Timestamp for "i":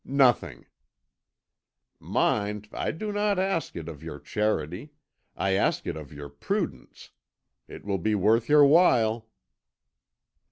2.73-2.89, 5.37-5.51